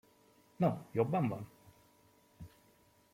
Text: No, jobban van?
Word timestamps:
No, 0.57 0.85
jobban 0.93 1.27
van? 1.29 1.45